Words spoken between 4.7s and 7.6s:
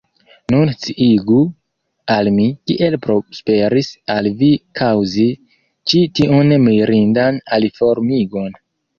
kaŭzi ĉi tiun mirindan